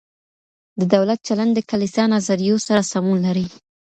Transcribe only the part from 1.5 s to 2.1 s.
د کلیسا